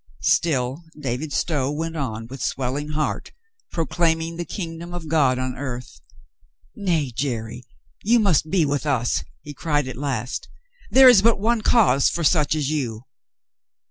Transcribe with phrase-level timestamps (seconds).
[0.23, 3.31] Still David Stow went on with swelling heart
[3.71, 6.01] proclaiming the kingdom of God on earth.
[6.75, 7.65] "Nay, Jerry,
[8.03, 10.49] you must be with us," he cried at last;
[10.89, 13.03] "there is but one cause for such as you."